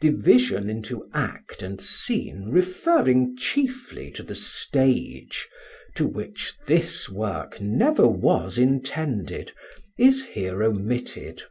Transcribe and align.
Division 0.00 0.70
into 0.70 1.06
Act 1.12 1.62
and 1.62 1.82
Scene 1.82 2.48
referring 2.48 3.36
chiefly 3.36 4.10
to 4.12 4.22
the 4.22 4.34
Stage 4.34 5.46
(to 5.96 6.06
which 6.06 6.54
this 6.66 7.10
work 7.10 7.60
never 7.60 8.08
was 8.08 8.56
intended) 8.56 9.52
is 9.98 10.24
here 10.24 10.62
omitted. 10.62 11.42